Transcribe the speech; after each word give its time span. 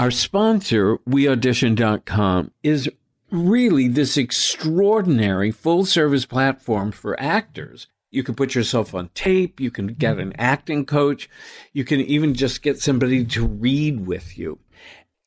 Our 0.00 0.10
sponsor, 0.10 0.96
WeAudition.com, 1.06 2.52
is 2.62 2.88
really 3.30 3.86
this 3.86 4.16
extraordinary 4.16 5.50
full 5.50 5.84
service 5.84 6.24
platform 6.24 6.90
for 6.90 7.20
actors. 7.20 7.86
You 8.10 8.22
can 8.22 8.34
put 8.34 8.54
yourself 8.54 8.94
on 8.94 9.10
tape. 9.10 9.60
You 9.60 9.70
can 9.70 9.88
get 9.88 10.18
an 10.18 10.30
mm-hmm. 10.30 10.40
acting 10.40 10.86
coach. 10.86 11.28
You 11.74 11.84
can 11.84 12.00
even 12.00 12.32
just 12.32 12.62
get 12.62 12.80
somebody 12.80 13.26
to 13.26 13.46
read 13.46 14.06
with 14.06 14.38
you. 14.38 14.58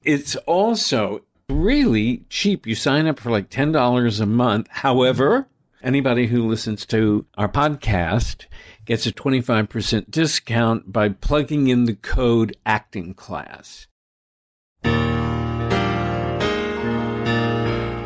It's 0.02 0.36
also 0.38 1.22
really 1.50 2.26
cheap. 2.30 2.66
You 2.66 2.74
sign 2.74 3.06
up 3.06 3.20
for 3.20 3.30
like 3.30 3.52
$10 3.52 4.22
a 4.22 4.26
month. 4.26 4.70
However, 4.72 5.48
anybody 5.84 6.26
who 6.26 6.48
listens 6.48 6.84
to 6.88 7.28
our 7.38 7.48
podcast 7.48 8.48
gets 8.86 9.06
a 9.06 9.12
25% 9.12 10.10
discount 10.10 10.92
by 10.92 11.10
plugging 11.10 11.68
in 11.68 11.86
the 11.86 11.94
code 11.94 12.58
acting 12.66 13.14
class. 13.14 13.86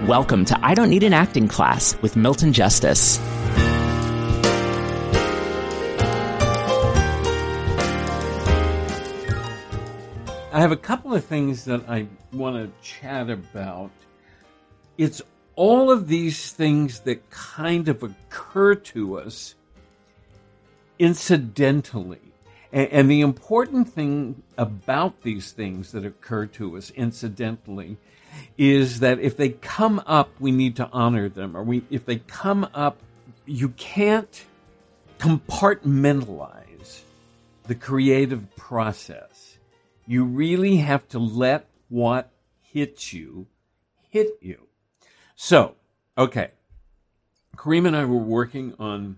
Welcome 0.08 0.46
to 0.46 0.58
I 0.66 0.74
Don't 0.74 0.90
Need 0.90 1.04
an 1.04 1.12
Acting 1.12 1.50
Class 1.50 2.02
with 2.02 2.16
Milton 2.16 2.54
Justice. 2.54 3.20
I 10.50 10.62
have 10.62 10.72
a 10.72 10.78
couple 10.78 11.14
of 11.14 11.26
things 11.26 11.66
that 11.66 11.90
I 11.90 12.08
want 12.32 12.56
to 12.56 12.72
chat 12.82 13.30
about. 13.30 13.92
It's 14.98 15.22
all 15.58 15.92
of 15.92 16.08
these 16.08 16.54
things 16.54 17.02
that 17.02 17.30
kind 17.30 17.90
of 17.90 18.02
occur 18.02 18.76
to 18.76 19.20
us 19.20 19.56
incidentally. 20.98 22.22
And, 22.72 23.12
the 23.12 23.20
important 23.20 23.90
thing 23.90 24.42
about 24.58 25.24
these 25.24 25.52
things 25.52 25.92
that 25.92 26.06
occur 26.06 26.46
to 26.46 26.78
us 26.78 26.92
incidentally 26.92 27.98
is 28.58 29.00
that 29.02 29.20
if 29.20 29.38
they 29.38 29.50
come 29.50 30.02
up, 30.06 30.30
we 30.40 30.52
need 30.52 30.78
to 30.78 30.90
honor 30.92 31.30
them. 31.30 31.56
Or 31.56 31.64
we, 31.64 31.84
if 31.90 32.06
they 32.06 32.18
come 32.18 32.68
up, 32.74 32.98
you 33.46 33.70
can't 33.70 34.46
compartmentalize 35.20 37.02
the 37.64 37.76
creative 37.76 38.56
process. 38.56 39.58
You 40.06 40.24
really 40.24 40.78
have 40.78 41.08
to 41.10 41.20
let 41.20 41.68
what 41.90 42.32
hits 42.62 43.14
you 43.14 43.48
hit 44.10 44.38
you. 44.42 44.68
So, 45.36 45.76
okay. 46.18 46.52
Kareem 47.56 47.88
and 47.88 47.96
I 47.96 48.06
were 48.06 48.18
working 48.18 48.74
on 48.80 49.18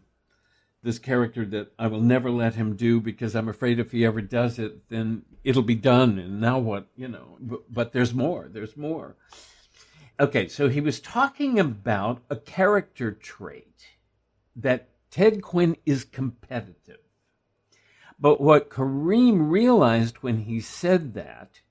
this 0.82 1.00
character 1.00 1.46
that 1.46 1.72
I 1.78 1.88
will 1.88 2.02
never 2.02 2.32
let 2.32 2.56
him 2.56 2.76
do 2.76 3.02
because 3.02 3.36
I'm 3.36 3.50
afraid 3.50 3.80
if 3.80 3.92
he 3.92 4.06
ever 4.06 4.22
does 4.22 4.60
it, 4.60 4.88
then 4.90 5.24
it'll 5.44 5.64
be 5.64 5.76
done. 5.76 6.18
And 6.18 6.40
now 6.40 6.60
what, 6.60 6.88
you 6.96 7.08
know, 7.08 7.38
but, 7.40 7.72
but 7.72 7.92
there's 7.92 8.14
more, 8.14 8.48
there's 8.50 8.78
more. 8.78 9.16
Okay, 10.20 10.48
so 10.48 10.70
he 10.70 10.82
was 10.82 11.00
talking 11.00 11.60
about 11.60 12.22
a 12.30 12.36
character 12.36 13.12
trait 13.12 13.86
that 14.56 14.90
Ted 15.12 15.42
Quinn 15.42 15.76
is 15.86 16.04
competitive. 16.04 17.00
But 18.20 18.42
what 18.42 18.70
Kareem 18.70 19.50
realized 19.50 20.18
when 20.18 20.40
he 20.40 20.60
said 20.60 21.14
that 21.14 21.62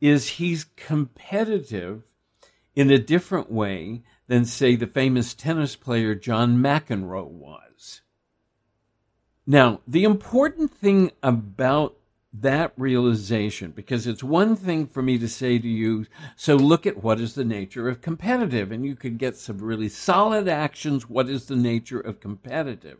is 0.00 0.28
he's 0.30 0.64
competitive 0.76 2.02
in 2.74 2.90
a 2.90 2.98
different 2.98 3.50
way 3.50 4.02
than, 4.26 4.44
say, 4.44 4.74
the 4.74 4.86
famous 4.86 5.34
tennis 5.34 5.76
player 5.76 6.14
John 6.14 6.58
McEnroe 6.58 7.28
was. 7.28 8.00
Now, 9.46 9.80
the 9.86 10.04
important 10.04 10.72
thing 10.72 11.10
about 11.22 11.96
that 12.32 12.72
realization, 12.76 13.70
because 13.70 14.06
it's 14.06 14.24
one 14.24 14.56
thing 14.56 14.86
for 14.86 15.02
me 15.02 15.18
to 15.18 15.28
say 15.28 15.58
to 15.58 15.68
you, 15.68 16.06
so 16.34 16.56
look 16.56 16.86
at 16.86 17.02
what 17.02 17.20
is 17.20 17.34
the 17.34 17.44
nature 17.44 17.88
of 17.88 18.00
competitive, 18.00 18.72
and 18.72 18.84
you 18.84 18.96
could 18.96 19.18
get 19.18 19.36
some 19.36 19.58
really 19.58 19.88
solid 19.88 20.48
actions. 20.48 21.08
What 21.08 21.28
is 21.28 21.46
the 21.46 21.56
nature 21.56 22.00
of 22.00 22.20
competitive? 22.20 22.98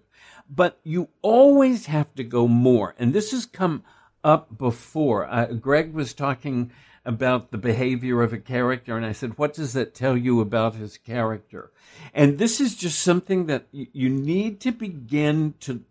But 0.49 0.79
you 0.85 1.09
always 1.23 1.87
have 1.87 2.15
to 2.15 2.25
go 2.25 2.47
more. 2.47 2.95
And 2.99 3.13
this 3.13 3.33
has 3.33 3.47
come 3.47 3.83
up 4.23 4.57
before. 4.57 5.27
Uh, 5.27 5.47
Greg 5.47 5.95
was 5.95 6.15
talking 6.15 6.71
about 7.05 7.51
the 7.51 7.59
behavior 7.59 8.23
of 8.23 8.33
a 8.33 8.39
character, 8.39 8.97
and 8.97 9.05
I 9.05 9.13
said, 9.13 9.37
What 9.37 9.55
does 9.55 9.73
that 9.73 9.95
tell 9.95 10.17
you 10.17 10.41
about 10.41 10.75
his 10.75 10.97
character? 10.97 11.71
And 12.15 12.39
this 12.39 12.61
is 12.61 12.77
just 12.77 13.01
something 13.01 13.47
that 13.47 13.67
you 13.73 14.09
need 14.09 14.61
to 14.61 14.73
begin 14.73 15.55
to 15.61 15.83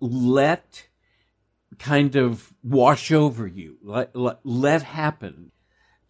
let 0.00 0.86
kind 1.78 2.16
of 2.16 2.52
wash 2.62 3.10
over 3.10 3.46
you, 3.46 3.78
let, 3.82 4.14
let, 4.14 4.38
let 4.44 4.82
happen. 4.82 5.50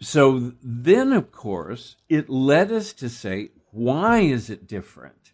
So 0.00 0.52
then, 0.62 1.12
of 1.12 1.32
course, 1.32 1.96
it 2.08 2.28
led 2.28 2.70
us 2.70 2.92
to 2.94 3.08
say, 3.08 3.50
why 3.70 4.20
is 4.20 4.50
it 4.50 4.66
different? 4.66 5.32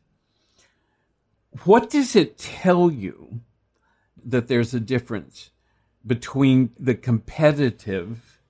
What 1.64 1.90
does 1.90 2.14
it 2.14 2.38
tell 2.38 2.90
you 2.90 3.40
that 4.24 4.48
there's 4.48 4.72
a 4.72 4.80
difference 4.80 5.50
between 6.06 6.70
the 6.78 6.94
competitive 6.94 8.40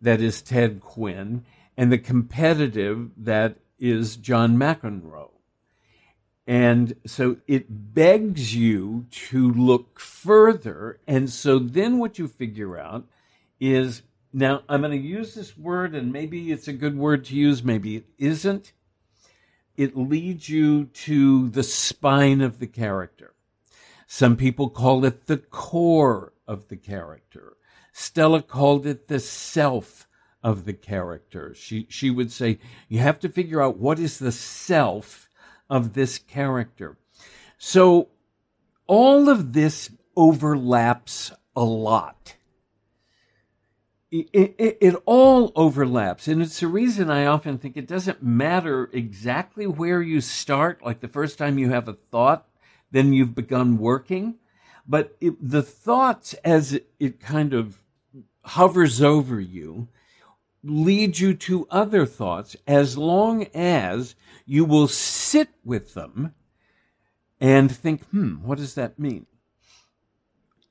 that 0.00 0.20
is 0.20 0.40
Ted 0.42 0.80
Quinn 0.80 1.44
and 1.76 1.92
the 1.92 1.98
competitive 1.98 3.10
that 3.16 3.56
is 3.78 4.16
John 4.16 4.56
McEnroe? 4.56 5.30
And 6.48 6.96
so 7.04 7.36
it 7.46 7.66
begs 7.68 8.56
you 8.56 9.04
to 9.10 9.52
look 9.52 10.00
further. 10.00 10.98
And 11.06 11.28
so 11.28 11.58
then 11.58 11.98
what 11.98 12.18
you 12.18 12.26
figure 12.26 12.78
out 12.78 13.06
is 13.60 14.00
now 14.32 14.62
I'm 14.66 14.80
going 14.80 14.92
to 14.92 15.06
use 15.06 15.34
this 15.34 15.58
word, 15.58 15.94
and 15.94 16.10
maybe 16.10 16.50
it's 16.50 16.66
a 16.66 16.72
good 16.72 16.96
word 16.96 17.26
to 17.26 17.36
use, 17.36 17.62
maybe 17.62 17.96
it 17.96 18.06
isn't. 18.16 18.72
It 19.76 19.94
leads 19.94 20.48
you 20.48 20.86
to 20.86 21.50
the 21.50 21.62
spine 21.62 22.40
of 22.40 22.60
the 22.60 22.66
character. 22.66 23.34
Some 24.06 24.34
people 24.34 24.70
call 24.70 25.04
it 25.04 25.26
the 25.26 25.36
core 25.36 26.32
of 26.46 26.68
the 26.68 26.76
character. 26.76 27.58
Stella 27.92 28.40
called 28.40 28.86
it 28.86 29.08
the 29.08 29.20
self 29.20 30.08
of 30.42 30.64
the 30.64 30.72
character. 30.72 31.54
She, 31.54 31.86
she 31.90 32.08
would 32.08 32.32
say, 32.32 32.58
you 32.88 33.00
have 33.00 33.20
to 33.20 33.28
figure 33.28 33.60
out 33.60 33.76
what 33.76 33.98
is 33.98 34.18
the 34.18 34.32
self 34.32 35.27
of 35.68 35.94
this 35.94 36.18
character. 36.18 36.96
So 37.58 38.08
all 38.86 39.28
of 39.28 39.52
this 39.52 39.90
overlaps 40.16 41.32
a 41.54 41.64
lot. 41.64 42.34
It, 44.10 44.54
it, 44.58 44.78
it, 44.80 44.94
all 45.04 45.52
overlaps. 45.54 46.28
And 46.28 46.40
it's 46.40 46.60
the 46.60 46.66
reason 46.66 47.10
I 47.10 47.26
often 47.26 47.58
think 47.58 47.76
it 47.76 47.86
doesn't 47.86 48.22
matter 48.22 48.88
exactly 48.92 49.66
where 49.66 50.00
you 50.00 50.22
start, 50.22 50.82
like 50.82 51.00
the 51.00 51.08
first 51.08 51.36
time 51.36 51.58
you 51.58 51.70
have 51.70 51.88
a 51.88 51.98
thought, 52.10 52.48
then 52.90 53.12
you've 53.12 53.34
begun 53.34 53.76
working. 53.76 54.36
But 54.86 55.14
it, 55.20 55.34
the 55.46 55.62
thoughts, 55.62 56.32
as 56.42 56.80
it 56.98 57.20
kind 57.20 57.52
of 57.52 57.76
hovers 58.42 59.02
over 59.02 59.38
you, 59.38 59.88
lead 60.62 61.18
you 61.18 61.34
to 61.34 61.66
other 61.70 62.04
thoughts 62.04 62.56
as 62.66 62.98
long 62.98 63.46
as 63.54 64.14
you 64.44 64.64
will 64.64 64.88
sit 64.88 65.48
with 65.64 65.94
them 65.94 66.34
and 67.40 67.74
think, 67.74 68.04
hmm, 68.06 68.36
what 68.42 68.58
does 68.58 68.74
that 68.74 68.98
mean? 68.98 69.26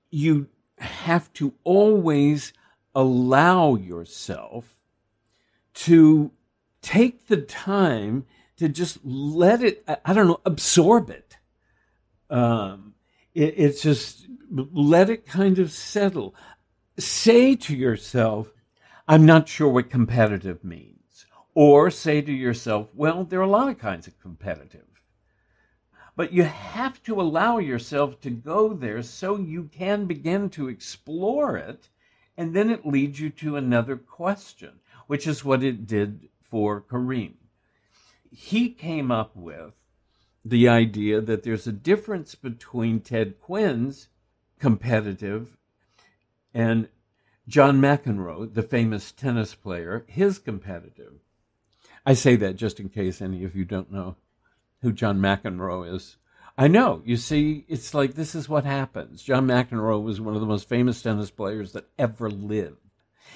You 0.09 0.48
have 0.80 1.31
to 1.34 1.53
always 1.64 2.53
allow 2.94 3.75
yourself 3.75 4.75
to 5.74 6.31
take 6.81 7.28
the 7.28 7.38
time 7.38 8.25
to 8.58 8.68
just 8.68 9.00
let 9.04 9.62
it, 9.64 9.84
I 10.04 10.14
don't 10.14 10.28
know, 10.28 10.42
absorb 10.46 11.09
it. 11.09 11.38
Um, 12.30 12.96
it 13.34 13.54
it's 13.58 13.81
just 13.81 14.28
let 14.50 15.09
it 15.09 15.25
kind 15.25 15.59
of 15.59 15.72
settle. 15.72 16.36
Say 16.98 17.56
to 17.56 17.75
yourself, 17.75 18.52
I'm 19.07 19.25
not 19.25 19.47
sure 19.47 19.69
what 19.69 19.90
competitive 19.90 20.63
means. 20.65 21.25
Or 21.54 21.89
say 21.89 22.21
to 22.21 22.31
yourself, 22.31 22.89
well, 22.94 23.24
there 23.24 23.39
are 23.39 23.44
a 23.44 23.48
lot 23.48 23.69
of 23.69 23.80
kinds 23.80 24.06
of 24.06 24.19
competitive. 24.19 24.81
But 26.18 26.33
you 26.33 26.44
have 26.44 27.01
to 27.04 27.21
allow 27.21 27.57
yourself 27.57 28.19
to 28.21 28.30
go 28.30 28.74
there 28.74 29.01
so 29.04 29.38
you 29.38 29.69
can 29.71 30.06
begin 30.06 30.50
to 30.51 30.68
explore 30.68 31.57
it. 31.57 31.89
And 32.36 32.54
then 32.54 32.69
it 32.69 32.86
leads 32.86 33.19
you 33.19 33.30
to 33.30 33.56
another 33.56 33.95
question, 33.95 34.80
which 35.07 35.25
is 35.25 35.45
what 35.45 35.63
it 35.63 35.88
did 35.88 36.27
for 36.42 36.81
Kareem. 36.81 37.36
He 38.30 38.69
came 38.69 39.10
up 39.10 39.36
with 39.36 39.74
the 40.44 40.68
idea 40.68 41.21
that 41.21 41.44
there's 41.44 41.65
a 41.65 41.71
difference 41.71 42.36
between 42.36 43.00
Ted 43.00 43.39
Quinn's 43.39 44.10
competitive 44.60 45.57
and 46.53 46.89
John 47.48 47.80
McEnroe, 47.80 48.54
the 48.54 48.62
famous 48.62 49.14
tennis 49.14 49.56
player, 49.56 50.04
his 50.08 50.38
competitive. 50.38 51.14
I 52.06 52.14
say 52.14 52.36
that 52.36 52.58
just 52.58 52.80
in 52.80 52.90
case 52.90 53.22
any 53.22 53.46
of 53.46 53.56
you 53.56 53.64
don't 53.64 53.92
know 53.92 54.18
who 54.82 54.92
John 54.92 55.20
McEnroe 55.20 55.96
is. 55.96 56.18
I 56.58 56.68
know. 56.68 57.02
You 57.06 57.16
see, 57.16 57.66
it's 57.70 57.94
like 57.94 58.16
this 58.16 58.36
is 58.36 58.50
what 58.50 58.66
happens. 58.66 59.24
John 59.24 59.48
McEnroe 59.48 60.04
was 60.04 60.20
one 60.20 60.36
of 60.36 60.42
the 60.42 60.48
most 60.48 60.68
famous 60.68 61.02
tennis 61.02 61.32
players 61.32 61.72
that 61.72 61.88
ever 61.98 62.30
lived. 62.30 62.78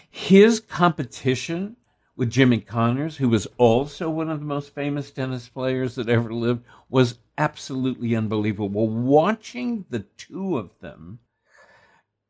His 0.09 0.59
competition 0.59 1.77
with 2.15 2.29
Jimmy 2.29 2.59
Connors, 2.59 3.17
who 3.17 3.29
was 3.29 3.47
also 3.57 4.09
one 4.09 4.29
of 4.29 4.39
the 4.39 4.45
most 4.45 4.75
famous 4.75 5.11
tennis 5.11 5.47
players 5.47 5.95
that 5.95 6.09
ever 6.09 6.33
lived, 6.33 6.65
was 6.89 7.19
absolutely 7.37 8.15
unbelievable. 8.15 8.89
Watching 8.89 9.85
the 9.89 9.99
two 10.17 10.57
of 10.57 10.77
them 10.79 11.19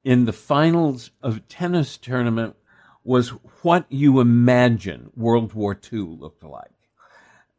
in 0.04 0.26
the 0.26 0.34
finals 0.34 1.12
of 1.22 1.48
tennis 1.48 1.98
tournament 1.98 2.56
was 3.04 3.30
what 3.64 3.86
you 3.90 4.20
imagine 4.20 5.12
World 5.16 5.54
War 5.54 5.80
II 5.92 6.00
looked 6.00 6.44
like. 6.44 6.70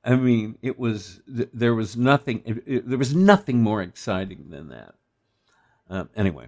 I 0.05 0.17
mean, 0.17 0.59
it 0.63 0.79
was 0.79 1.21
there 1.27 1.75
was 1.75 1.97
nothing 1.97 2.43
it, 2.45 2.63
it, 2.67 2.89
there 2.89 2.99
was 2.99 3.15
nothing 3.15 3.63
more 3.63 3.83
exciting 3.83 4.51
than 4.51 4.69
that. 4.69 4.95
Uh, 5.89 6.05
anyway, 6.17 6.47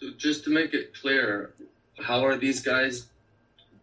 so 0.00 0.08
just 0.16 0.44
to 0.44 0.50
make 0.50 0.74
it 0.74 0.94
clear, 1.00 1.54
how 2.00 2.24
are 2.24 2.36
these 2.36 2.60
guys 2.60 3.06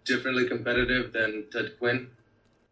differently 0.04 0.48
competitive 0.48 1.14
than 1.14 1.46
Ted 1.52 1.78
Quinn? 1.80 2.10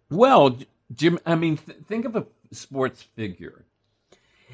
Well, 0.10 0.58
Jim, 0.94 1.20
I 1.26 1.36
mean, 1.36 1.58
th- 1.58 1.78
think 1.88 2.06
of 2.06 2.16
a 2.16 2.26
sports 2.52 3.02
figure. 3.02 3.66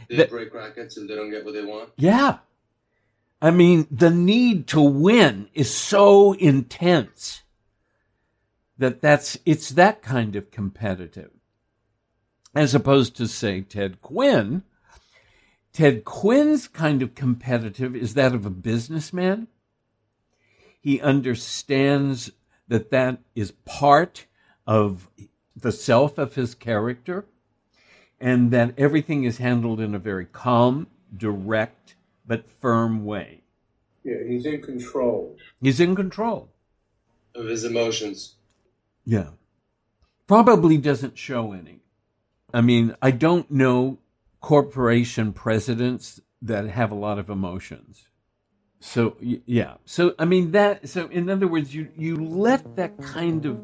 They 0.09 0.17
that, 0.17 0.29
break 0.29 0.53
rackets 0.53 0.97
and 0.97 1.09
they 1.09 1.15
don't 1.15 1.31
get 1.31 1.45
what 1.45 1.53
they 1.53 1.63
want. 1.63 1.89
Yeah, 1.97 2.39
I 3.45 3.51
mean, 3.51 3.85
the 3.91 4.09
need 4.09 4.65
to 4.69 4.81
win 4.81 5.49
is 5.53 5.71
so 5.71 6.33
intense 6.33 7.43
that 8.79 9.01
that's 9.01 9.37
it's 9.45 9.69
that 9.69 10.01
kind 10.01 10.35
of 10.35 10.49
competitive 10.49 11.29
as 12.55 12.73
opposed 12.73 13.15
to 13.17 13.27
say 13.27 13.61
Ted 13.61 14.01
Quinn. 14.01 14.63
Ted 15.73 16.05
Quinn's 16.05 16.67
kind 16.67 17.03
of 17.03 17.13
competitive 17.13 17.95
is 17.95 18.15
that 18.15 18.33
of 18.33 18.47
a 18.47 18.49
businessman. 18.49 19.47
He 20.81 20.99
understands 20.99 22.31
that 22.67 22.89
that 22.89 23.19
is 23.35 23.51
part 23.63 24.25
of 24.65 25.07
the 25.55 25.71
self 25.71 26.17
of 26.17 26.33
his 26.33 26.55
character 26.55 27.25
and 28.19 28.49
that 28.49 28.73
everything 28.75 29.23
is 29.23 29.37
handled 29.37 29.79
in 29.79 29.93
a 29.93 29.99
very 29.99 30.25
calm, 30.25 30.87
direct, 31.15 31.93
but 32.25 32.49
firm 32.49 33.05
way. 33.05 33.43
Yeah, 34.03 34.23
he's 34.27 34.45
in 34.45 34.61
control. 34.61 35.37
He's 35.61 35.79
in 35.79 35.95
control 35.95 36.49
of 37.33 37.47
his 37.47 37.63
emotions. 37.63 38.35
Yeah. 39.05 39.29
Probably 40.27 40.77
doesn't 40.77 41.17
show 41.17 41.53
any. 41.53 41.81
I 42.53 42.61
mean, 42.61 42.95
I 43.01 43.11
don't 43.11 43.49
know 43.51 43.99
corporation 44.41 45.33
presidents 45.33 46.21
that 46.41 46.67
have 46.67 46.91
a 46.91 46.95
lot 46.95 47.19
of 47.19 47.29
emotions. 47.29 48.07
So 48.79 49.17
yeah. 49.19 49.75
So 49.85 50.13
I 50.19 50.25
mean 50.25 50.51
that 50.51 50.87
so 50.87 51.07
in 51.07 51.29
other 51.29 51.47
words 51.47 51.73
you 51.73 51.89
you 51.97 52.15
let 52.15 52.75
that 52.75 52.97
kind 52.99 53.45
of 53.45 53.55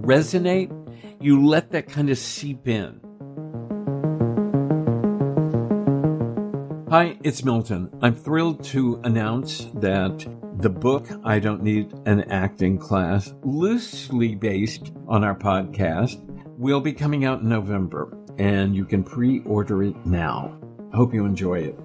resonate, 0.00 0.70
you 1.20 1.46
let 1.46 1.70
that 1.72 1.88
kind 1.88 2.08
of 2.08 2.16
seep 2.16 2.66
in. 2.66 3.00
Hi, 6.90 7.16
it's 7.22 7.44
Milton. 7.44 7.88
I'm 8.02 8.16
thrilled 8.16 8.64
to 8.64 9.00
announce 9.04 9.66
that 9.74 10.26
the 10.58 10.68
book, 10.68 11.06
I 11.22 11.38
Don't 11.38 11.62
Need 11.62 11.92
an 12.04 12.22
Acting 12.22 12.78
Class, 12.78 13.32
loosely 13.44 14.34
based 14.34 14.90
on 15.06 15.22
our 15.22 15.36
podcast, 15.36 16.20
will 16.58 16.80
be 16.80 16.92
coming 16.92 17.24
out 17.24 17.42
in 17.42 17.48
November, 17.48 18.18
and 18.38 18.74
you 18.74 18.84
can 18.84 19.04
pre 19.04 19.38
order 19.44 19.84
it 19.84 20.04
now. 20.04 20.58
Hope 20.92 21.14
you 21.14 21.24
enjoy 21.24 21.60
it. 21.60 21.78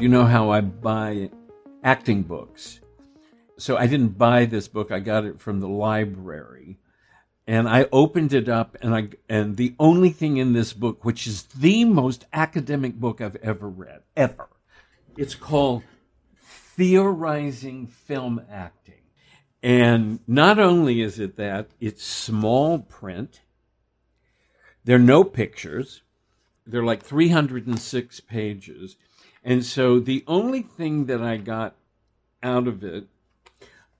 You 0.00 0.08
know 0.08 0.24
how 0.24 0.48
I 0.48 0.62
buy 0.62 1.28
acting 1.82 2.22
books. 2.22 2.80
So 3.58 3.76
I 3.76 3.86
didn't 3.86 4.16
buy 4.16 4.46
this 4.46 4.68
book, 4.68 4.90
I 4.90 5.00
got 5.00 5.26
it 5.26 5.38
from 5.38 5.60
the 5.60 5.68
library 5.68 6.78
and 7.46 7.68
I 7.68 7.86
opened 7.92 8.32
it 8.32 8.48
up 8.48 8.76
and 8.80 8.94
I 8.94 9.08
and 9.28 9.56
the 9.56 9.74
only 9.78 10.10
thing 10.10 10.36
in 10.36 10.52
this 10.52 10.72
book 10.72 11.04
which 11.04 11.26
is 11.26 11.44
the 11.44 11.84
most 11.84 12.26
academic 12.32 12.94
book 12.94 13.20
I've 13.20 13.36
ever 13.36 13.68
read 13.68 14.02
ever 14.16 14.48
it's 15.16 15.34
called 15.34 15.84
Theorizing 16.76 17.86
Film 17.86 18.42
Acting. 18.50 18.94
And 19.62 20.18
not 20.26 20.58
only 20.58 21.00
is 21.00 21.20
it 21.20 21.36
that 21.36 21.68
it's 21.80 22.04
small 22.04 22.80
print 22.80 23.40
there 24.84 24.96
are 24.96 25.00
no 25.00 25.24
pictures 25.24 26.02
they're 26.66 26.84
like 26.84 27.02
306 27.02 28.20
pages. 28.20 28.96
And 29.42 29.64
so 29.64 30.00
the 30.00 30.24
only 30.26 30.62
thing 30.62 31.06
that 31.06 31.22
I 31.22 31.36
got 31.36 31.76
out 32.42 32.66
of 32.66 32.82
it 32.82 33.06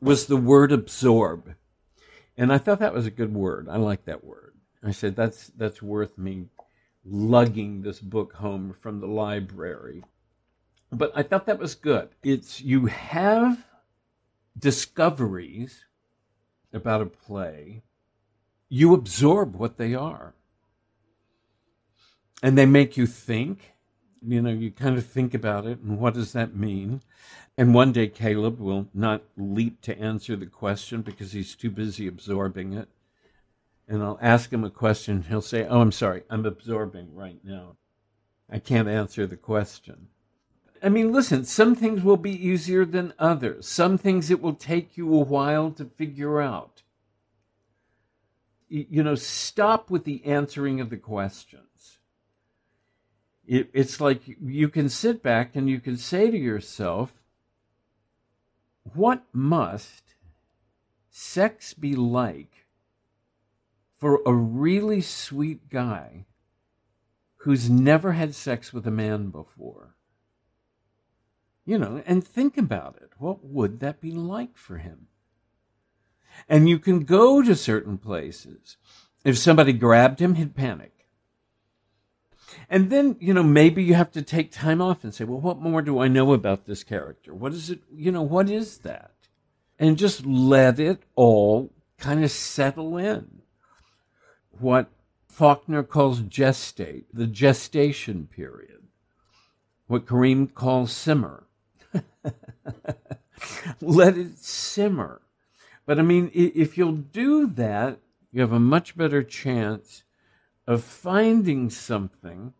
was 0.00 0.26
the 0.26 0.37
word 0.37 0.73
absorb 0.73 1.55
and 2.37 2.53
I 2.53 2.59
thought 2.59 2.81
that 2.81 2.95
was 2.95 3.07
a 3.07 3.11
good 3.11 3.33
word. 3.33 3.69
I 3.69 3.77
like 3.77 4.05
that 4.07 4.25
word. 4.25 4.55
I 4.83 4.91
said, 4.91 5.17
that's, 5.17 5.49
that's 5.57 5.81
worth 5.81 6.19
me 6.19 6.47
lugging 7.05 7.83
this 7.83 8.01
book 8.01 8.35
home 8.35 8.75
from 8.81 9.01
the 9.01 9.07
library. 9.07 10.05
But 10.91 11.13
I 11.15 11.23
thought 11.23 11.47
that 11.47 11.59
was 11.59 11.75
good. 11.75 12.11
It's, 12.23 12.61
you 12.61 12.87
have 12.87 13.65
discoveries 14.59 15.85
about 16.73 17.03
a 17.03 17.07
play, 17.07 17.83
you 18.69 18.95
absorb 18.95 19.57
what 19.57 19.79
they 19.79 19.95
are. 19.95 20.35
And 22.43 22.59
they 22.59 22.67
make 22.67 22.97
you 22.97 23.07
think. 23.07 23.74
You 24.26 24.43
know, 24.43 24.50
you 24.50 24.71
kind 24.71 24.97
of 24.97 25.06
think 25.06 25.35
about 25.35 25.67
it 25.67 25.81
and 25.81 25.99
what 25.99 26.15
does 26.15 26.32
that 26.32 26.56
mean? 26.56 27.03
And 27.56 27.75
one 27.75 27.93
day 27.93 28.09
Caleb 28.09 28.59
will 28.59 28.88
not 28.93 29.23
leap 29.37 29.81
to 29.82 29.99
answer 29.99 30.35
the 30.35 30.47
question 30.47 31.03
because 31.03 31.32
he's 31.32 31.55
too 31.55 31.71
busy 31.71 32.06
absorbing 32.06 32.73
it. 32.73 32.88
And 33.87 34.03
I'll 34.03 34.19
ask 34.21 34.53
him 34.53 34.65
a 34.65 34.71
question. 34.71 35.26
He'll 35.29 35.43
say, 35.43 35.67
Oh, 35.67 35.81
I'm 35.81 35.93
sorry, 35.93 36.23
I'm 36.31 36.47
absorbing 36.47 37.15
right 37.15 37.38
now. 37.44 37.76
I 38.50 38.59
can't 38.59 38.88
answer 38.88 39.26
the 39.26 39.37
question. 39.37 40.09
I 40.82 40.91
mean, 40.91 41.12
listen, 41.12 41.44
some 41.44 41.75
things 41.75 42.03
will 42.03 42.19
be 42.19 42.47
easier 42.47 42.85
than 42.85 43.15
others. 43.19 43.67
Some 43.67 43.97
things 43.97 44.31
it 44.31 44.43
will 44.43 44.55
take 44.55 44.97
you 44.97 45.15
a 45.15 45.19
while 45.19 45.71
to 45.73 45.87
figure 45.87 46.43
out. 46.43 46.82
You 48.69 49.03
know, 49.03 49.15
stop 49.15 49.91
with 49.91 50.05
the 50.05 50.25
answering 50.26 50.81
of 50.81 50.91
the 50.91 50.97
questions. 53.46 53.70
it's 53.75 54.00
like 54.00 54.23
you 54.26 54.69
can 54.69 54.88
sit 54.88 55.23
back 55.23 55.55
and 55.55 55.69
you 55.69 55.81
can 55.81 55.96
say 55.96 56.31
to 56.31 56.37
yourself, 56.38 57.12
what 58.94 59.25
must 59.33 60.14
sex 61.11 61.75
be 61.75 61.95
like 61.95 62.66
for 63.99 64.21
a 64.26 64.33
really 64.33 65.00
sweet 65.00 65.69
guy 65.71 66.26
who's 67.38 67.71
never 67.71 68.12
had 68.12 68.35
sex 68.35 68.73
with 68.73 68.87
a 68.87 68.90
man 68.90 69.30
before? 69.30 69.95
You 71.64 71.78
know, 71.78 72.02
and 72.04 72.23
think 72.23 72.59
about 72.59 72.97
it. 73.00 73.12
What 73.19 73.45
would 73.45 73.80
that 73.80 74.00
be 74.00 74.12
like 74.12 74.57
for 74.57 74.78
him? 74.78 75.07
And 76.49 76.69
you 76.69 76.78
can 76.78 77.04
go 77.04 77.42
to 77.42 77.54
certain 77.54 77.97
places. 77.97 78.76
If 79.25 79.38
somebody 79.38 79.73
grabbed 79.73 80.21
him, 80.21 80.35
he'd 80.35 80.54
panic. 80.54 80.94
And 82.68 82.90
then, 82.90 83.16
you 83.20 83.34
know, 83.34 83.42
maybe 83.42 83.82
you 83.82 83.94
have 83.94 84.12
to 84.12 84.23
take 84.23 84.50
time 84.50 84.80
off 84.80 85.04
and 85.04 85.14
say, 85.14 85.25
well, 85.25 85.40
what 85.40 85.61
more 85.61 85.82
do 85.82 85.99
I 85.99 86.08
know 86.08 86.32
about 86.32 86.66
this 86.66 86.84
character? 86.84 87.34
What 87.34 87.52
is 87.52 87.70
it, 87.70 87.80
you 87.94 88.12
know, 88.12 88.23
what 88.23 88.49
is 88.49 88.78
that? 88.78 89.12
And 89.78 89.99
just 89.99 90.25
let 90.25 90.78
it 90.78 91.02
all 91.14 91.70
kind 91.99 92.25
of 92.25 92.30
settle 92.30 92.96
in. 92.96 93.42
What 94.58 94.88
Faulkner 95.28 95.82
calls 95.82 96.20
gestate, 96.20 97.04
the 97.12 97.26
gestation 97.26 98.28
period. 98.28 98.84
What 99.87 100.06
Kareem 100.06 100.54
calls 100.54 100.92
simmer. 100.92 101.44
let 103.80 104.16
it 104.16 104.38
simmer. 104.38 105.20
But 105.87 105.99
I 105.99 106.02
mean, 106.02 106.30
if 106.32 106.78
you'll 106.78 106.92
do 106.92 107.49
that, 107.49 107.99
you 108.32 108.40
have 108.40 108.52
a 108.52 108.61
much 108.61 108.96
better 108.96 109.23
chance 109.23 110.03
of 110.66 110.83
finding 110.83 111.71
something 111.71 112.54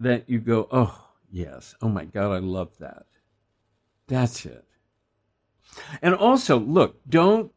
that 0.00 0.28
you 0.28 0.38
go, 0.38 0.68
oh, 0.70 1.08
yes, 1.30 1.74
oh 1.80 1.88
my 1.88 2.04
God, 2.04 2.32
I 2.32 2.38
love 2.38 2.78
that. 2.78 3.06
That's 4.06 4.44
it. 4.44 4.64
And 6.02 6.14
also, 6.14 6.58
look, 6.58 7.00
don't 7.08 7.52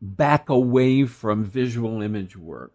back 0.00 0.48
away 0.48 1.06
from 1.06 1.44
visual 1.44 2.02
image 2.02 2.36
work. 2.36 2.72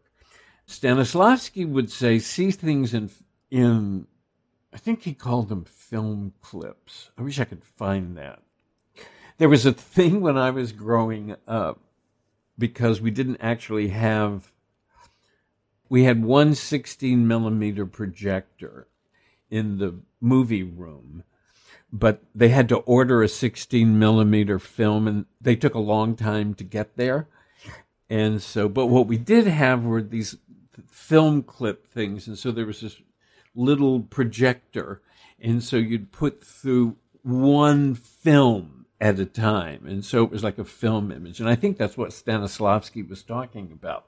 Stanislavski 0.67 1.67
would 1.67 1.91
say, 1.91 2.19
see 2.19 2.51
things 2.51 2.93
in, 2.93 3.09
in, 3.51 4.07
I 4.73 4.77
think 4.77 5.03
he 5.03 5.13
called 5.13 5.49
them 5.49 5.65
film 5.65 6.33
clips. 6.41 7.11
I 7.17 7.23
wish 7.23 7.39
I 7.39 7.45
could 7.45 7.63
find 7.63 8.17
that. 8.17 8.41
There 9.37 9.49
was 9.49 9.65
a 9.65 9.73
thing 9.73 10.21
when 10.21 10.37
I 10.37 10.51
was 10.51 10.71
growing 10.71 11.35
up 11.47 11.79
because 12.57 13.01
we 13.01 13.09
didn't 13.09 13.37
actually 13.39 13.87
have 13.89 14.51
we 15.89 16.03
had 16.03 16.23
one 16.23 16.55
16 16.55 17.27
millimeter 17.27 17.85
projector 17.85 18.87
in 19.49 19.79
the 19.79 19.95
movie 20.21 20.63
room. 20.63 21.23
but 21.91 22.21
they 22.35 22.49
had 22.49 22.69
to 22.69 22.77
order 22.77 23.23
a 23.23 23.27
16 23.27 23.97
millimeter 23.97 24.59
film 24.59 25.07
and 25.07 25.25
they 25.41 25.55
took 25.55 25.73
a 25.73 25.79
long 25.79 26.15
time 26.15 26.53
to 26.53 26.63
get 26.63 26.95
there. 26.97 27.27
And 28.09 28.41
so, 28.41 28.69
but 28.69 28.87
what 28.87 29.07
we 29.07 29.17
did 29.17 29.47
have 29.47 29.83
were 29.83 30.01
these 30.01 30.37
film 30.87 31.43
clip 31.43 31.87
things. 31.87 32.27
And 32.27 32.37
so 32.37 32.51
there 32.51 32.65
was 32.65 32.81
this 32.81 33.01
little 33.55 34.01
projector. 34.01 35.01
And 35.39 35.63
so 35.63 35.77
you'd 35.77 36.11
put 36.11 36.43
through 36.43 36.97
one 37.23 37.95
film 37.95 38.85
at 39.01 39.19
a 39.19 39.25
time. 39.25 39.85
And 39.87 40.03
so 40.03 40.23
it 40.23 40.31
was 40.31 40.43
like 40.43 40.57
a 40.57 40.65
film 40.65 41.11
image. 41.11 41.39
And 41.39 41.49
I 41.49 41.55
think 41.55 41.77
that's 41.77 41.97
what 41.97 42.09
Stanislavski 42.09 43.07
was 43.07 43.23
talking 43.23 43.71
about. 43.71 44.05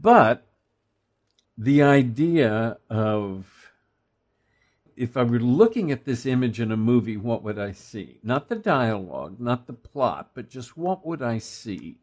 But 0.00 0.46
the 1.56 1.82
idea 1.82 2.78
of 2.90 3.72
if 4.96 5.16
I 5.16 5.22
were 5.22 5.40
looking 5.40 5.90
at 5.90 6.04
this 6.04 6.24
image 6.24 6.60
in 6.60 6.70
a 6.70 6.76
movie, 6.76 7.16
what 7.16 7.42
would 7.42 7.58
I 7.58 7.72
see? 7.72 8.18
Not 8.22 8.48
the 8.48 8.56
dialogue, 8.56 9.40
not 9.40 9.66
the 9.66 9.72
plot, 9.72 10.30
but 10.34 10.48
just 10.48 10.76
what 10.76 11.04
would 11.06 11.22
I 11.22 11.38
see? 11.38 11.96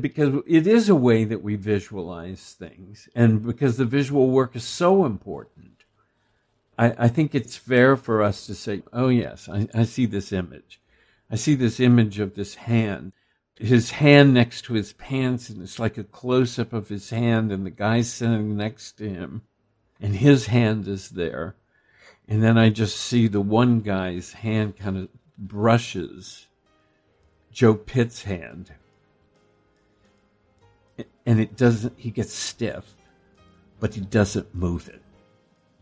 Because 0.00 0.42
it 0.46 0.66
is 0.66 0.88
a 0.88 0.94
way 0.94 1.24
that 1.24 1.42
we 1.42 1.56
visualize 1.56 2.54
things, 2.58 3.08
and 3.14 3.44
because 3.44 3.76
the 3.76 3.84
visual 3.84 4.30
work 4.30 4.56
is 4.56 4.64
so 4.64 5.04
important, 5.04 5.84
I, 6.78 6.94
I 6.98 7.08
think 7.08 7.34
it's 7.34 7.56
fair 7.56 7.96
for 7.96 8.22
us 8.22 8.46
to 8.46 8.54
say, 8.54 8.82
oh, 8.92 9.08
yes, 9.08 9.48
I, 9.48 9.68
I 9.74 9.84
see 9.84 10.06
this 10.06 10.32
image. 10.32 10.80
I 11.30 11.36
see 11.36 11.54
this 11.54 11.80
image 11.80 12.18
of 12.18 12.34
this 12.34 12.54
hand 12.54 13.12
his 13.56 13.92
hand 13.92 14.34
next 14.34 14.62
to 14.62 14.74
his 14.74 14.92
pants, 14.94 15.48
and 15.48 15.62
it's 15.62 15.78
like 15.78 15.96
a 15.96 16.04
close 16.04 16.58
up 16.58 16.72
of 16.72 16.88
his 16.88 17.10
hand, 17.10 17.52
and 17.52 17.64
the 17.64 17.70
guy 17.70 18.00
sitting 18.02 18.56
next 18.56 18.98
to 18.98 19.08
him, 19.08 19.42
and 20.00 20.16
his 20.16 20.46
hand 20.46 20.88
is 20.88 21.10
there. 21.10 21.54
And 22.26 22.42
then 22.42 22.56
I 22.58 22.70
just 22.70 22.96
see 22.96 23.28
the 23.28 23.40
one 23.40 23.80
guy's 23.80 24.32
hand 24.32 24.76
kind 24.76 24.96
of 24.96 25.08
brushes 25.38 26.46
Joe 27.52 27.74
Pitt's 27.74 28.24
hand. 28.24 28.72
And 31.26 31.40
it 31.40 31.56
doesn't, 31.56 31.98
he 31.98 32.10
gets 32.10 32.34
stiff, 32.34 32.94
but 33.78 33.94
he 33.94 34.00
doesn't 34.00 34.54
move 34.54 34.88
it. 34.88 35.02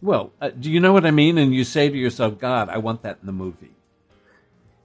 Well, 0.00 0.32
uh, 0.40 0.50
do 0.50 0.70
you 0.70 0.80
know 0.80 0.92
what 0.92 1.06
I 1.06 1.10
mean? 1.12 1.38
And 1.38 1.54
you 1.54 1.64
say 1.64 1.88
to 1.88 1.96
yourself, 1.96 2.38
God, 2.38 2.68
I 2.68 2.78
want 2.78 3.02
that 3.02 3.18
in 3.20 3.26
the 3.26 3.32
movie. 3.32 3.74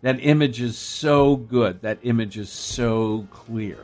That 0.02 0.20
image 0.22 0.62
is 0.62 0.78
so 0.78 1.36
good. 1.36 1.82
That 1.82 2.00
image 2.04 2.38
is 2.38 2.50
so 2.50 3.28
clear. 3.32 3.80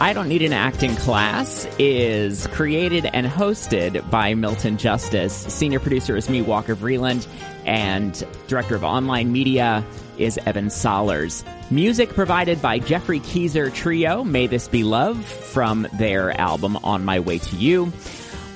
I 0.00 0.14
Don't 0.14 0.26
Need 0.26 0.42
an 0.42 0.52
Acting 0.52 0.96
Class 0.96 1.64
is 1.78 2.48
created 2.48 3.06
and 3.12 3.24
hosted 3.26 4.10
by 4.10 4.34
Milton 4.34 4.76
Justice. 4.76 5.32
Senior 5.32 5.78
producer 5.78 6.16
is 6.16 6.28
me, 6.28 6.42
Walker 6.42 6.74
Vreeland, 6.74 7.28
and 7.64 8.26
director 8.48 8.74
of 8.74 8.82
online 8.82 9.30
media 9.30 9.84
is 10.18 10.38
Evan 10.38 10.66
Solers. 10.66 11.44
Music 11.70 12.08
provided 12.08 12.60
by 12.60 12.80
Geoffrey 12.80 13.20
Keezer 13.20 13.72
Trio, 13.72 14.24
May 14.24 14.48
This 14.48 14.66
Be 14.66 14.82
Love, 14.82 15.24
from 15.24 15.86
their 15.98 16.38
album 16.40 16.76
On 16.82 17.04
My 17.04 17.20
Way 17.20 17.38
to 17.38 17.56
You. 17.56 17.92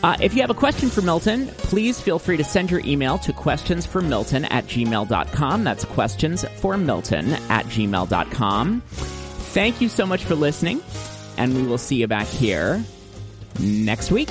Uh, 0.07 0.17
if 0.21 0.35
you 0.35 0.41
have 0.41 0.51
a 0.51 0.55
question 0.55 0.89
for 0.89 1.03
Milton, 1.03 1.49
please 1.49 2.01
feel 2.01 2.21
free 2.21 2.37
to 2.37 2.45
send 2.45 2.71
your 2.71 2.79
email 2.85 3.19
to 3.19 3.33
questionsformilton 3.33 4.47
at 4.53 4.65
gmail.com. 4.67 5.65
That's 5.65 5.85
questions 5.85 6.45
for 6.61 6.77
Milton 6.77 7.33
at 7.51 7.67
gmail.com. 7.67 8.83
Thank 8.83 9.81
you 9.81 9.89
so 9.89 10.07
much 10.07 10.23
for 10.23 10.37
listening, 10.37 10.81
and 11.39 11.57
we 11.57 11.65
will 11.65 11.77
see 11.77 11.97
you 11.97 12.07
back 12.07 12.29
here 12.29 12.85
next 13.59 14.13
week. 14.13 14.31